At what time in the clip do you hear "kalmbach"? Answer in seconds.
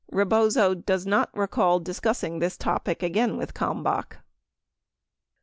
3.53-4.17